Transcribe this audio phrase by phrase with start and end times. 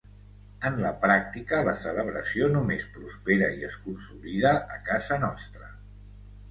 [0.69, 5.71] En la pràctica, la celebració només prospera i es consolida a casa nostra.